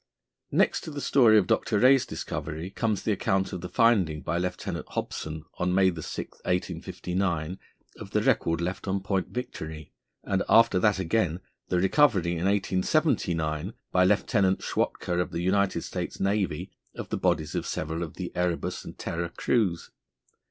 Next 0.51 0.81
to 0.85 0.89
the 0.89 0.99
story 0.99 1.37
of 1.37 1.45
Dr. 1.45 1.77
Rae's 1.77 2.07
discovery 2.07 2.71
comes 2.71 3.03
the 3.03 3.11
account 3.11 3.53
of 3.53 3.61
the 3.61 3.69
finding 3.69 4.21
by 4.23 4.39
Lieutenant 4.39 4.87
Hobson, 4.89 5.45
on 5.59 5.75
May 5.75 5.91
6, 5.93 6.17
1859, 6.17 7.59
of 7.99 8.09
the 8.09 8.23
record 8.23 8.61
left 8.61 8.87
on 8.87 9.01
Point 9.01 9.27
Victory, 9.27 9.93
and 10.23 10.41
after 10.49 10.79
that 10.79 10.97
again, 10.97 11.39
the 11.67 11.77
recovery, 11.79 12.31
in 12.31 12.45
1879, 12.45 13.73
by 13.91 14.03
Lieutenant 14.03 14.63
Schwatka, 14.63 15.19
of 15.19 15.29
the 15.29 15.43
United 15.43 15.83
States 15.83 16.19
Navy, 16.19 16.71
of 16.95 17.09
the 17.09 17.17
bodies 17.17 17.53
of 17.53 17.67
several 17.67 18.01
of 18.01 18.15
the 18.15 18.31
Erebus 18.33 18.83
and 18.83 18.97
Terror 18.97 19.29
crews. 19.29 19.91